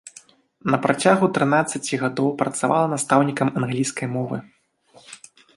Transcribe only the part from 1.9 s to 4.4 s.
гадоў працавала настаўнікам англійскай мовы.